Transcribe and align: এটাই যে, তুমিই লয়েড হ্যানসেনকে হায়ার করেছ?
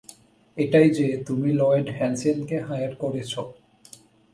এটাই 0.57 0.87
যে, 0.89 1.07
তুমিই 1.27 1.53
লয়েড 1.53 1.87
হ্যানসেনকে 1.97 2.57
হায়ার 2.59 2.93
করেছ? 2.95 3.33